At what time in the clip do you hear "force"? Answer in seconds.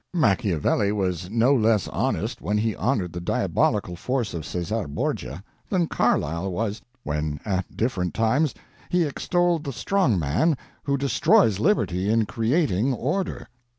3.95-4.33